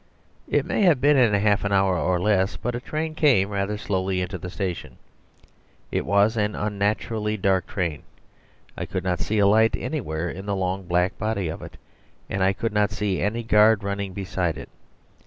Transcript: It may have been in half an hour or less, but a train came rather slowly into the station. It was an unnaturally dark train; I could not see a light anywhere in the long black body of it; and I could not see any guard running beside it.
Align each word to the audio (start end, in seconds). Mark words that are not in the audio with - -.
It 0.47 0.65
may 0.65 0.81
have 0.81 0.99
been 0.99 1.15
in 1.15 1.31
half 1.35 1.63
an 1.63 1.71
hour 1.71 1.95
or 1.95 2.19
less, 2.19 2.57
but 2.57 2.73
a 2.73 2.79
train 2.79 3.13
came 3.13 3.49
rather 3.49 3.77
slowly 3.77 4.19
into 4.19 4.39
the 4.39 4.49
station. 4.49 4.97
It 5.91 6.07
was 6.07 6.35
an 6.35 6.55
unnaturally 6.55 7.37
dark 7.37 7.67
train; 7.67 8.01
I 8.75 8.87
could 8.87 9.03
not 9.03 9.19
see 9.19 9.37
a 9.37 9.45
light 9.45 9.75
anywhere 9.77 10.27
in 10.27 10.47
the 10.47 10.55
long 10.55 10.87
black 10.87 11.19
body 11.19 11.49
of 11.49 11.61
it; 11.61 11.77
and 12.31 12.41
I 12.43 12.51
could 12.51 12.73
not 12.73 12.89
see 12.89 13.21
any 13.21 13.43
guard 13.43 13.83
running 13.83 14.13
beside 14.13 14.57
it. 14.57 14.69